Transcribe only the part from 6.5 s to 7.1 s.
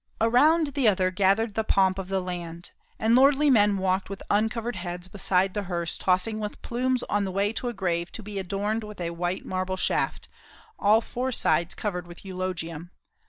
plumes